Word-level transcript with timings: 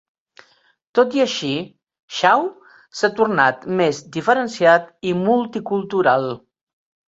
Tot 0.99 1.11
i 1.17 1.21
així, 1.25 1.49
Shaw 2.21 2.47
s'ha 3.01 3.11
tornat 3.21 3.69
més 3.83 4.01
diferenciat 4.19 4.91
i 5.13 5.17
multicultural. 5.23 6.31